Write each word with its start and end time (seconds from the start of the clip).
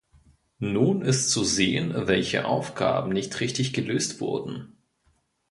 Nun 0.57 1.03
ist 1.03 1.29
zu 1.29 1.43
sehen, 1.43 1.93
welche 2.07 2.45
Aufgaben 2.45 3.11
nicht 3.13 3.39
richtig 3.39 3.71
gelöst 3.71 4.19
wurden. 4.19 4.79